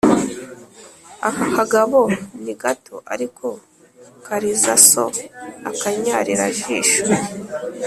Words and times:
Aka 1.27 1.45
kagabo 1.55 1.99
ni 2.43 2.53
gato, 2.61 2.95
ariko 3.13 3.45
kariza 4.25 4.73
so.-Akanyarirajisho. 4.89 7.01